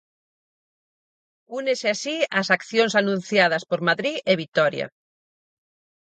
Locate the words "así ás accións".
1.95-2.93